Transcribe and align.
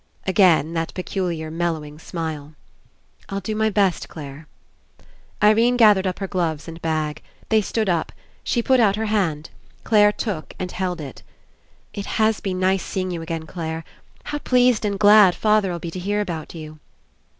Again 0.25 0.73
that 0.73 0.95
peculiar 0.95 1.51
mellowing 1.51 1.99
smile. 1.99 2.55
"I'll 3.29 3.39
do 3.39 3.55
my 3.55 3.69
best, 3.69 4.09
Clare." 4.09 4.47
Irene 5.43 5.77
gathered 5.77 6.07
up 6.07 6.17
her 6.17 6.27
gloves 6.27 6.67
and 6.67 6.81
bag. 6.81 7.21
They 7.49 7.61
stood 7.61 7.87
up. 7.87 8.11
She 8.43 8.63
put 8.63 8.79
out 8.79 8.95
her 8.95 9.05
hand. 9.05 9.51
Clare 9.83 10.11
took 10.11 10.55
and 10.57 10.71
held 10.71 11.01
It. 11.01 11.21
"It 11.93 12.07
has 12.17 12.39
been 12.39 12.59
nice 12.59 12.81
seeing 12.81 13.11
you 13.11 13.21
again, 13.21 13.45
Clare. 13.45 13.83
How 14.23 14.39
pleased 14.39 14.85
and 14.85 14.97
glad 14.97 15.35
father'll 15.35 15.77
be 15.77 15.91
to 15.91 15.99
hear 15.99 16.19
about 16.19 16.55
you!" 16.55 16.79